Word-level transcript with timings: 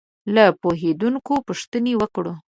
له 0.35 0.45
پوهېدونکو 0.61 1.33
پوښتنې 1.47 1.93
وکړو. 1.97 2.33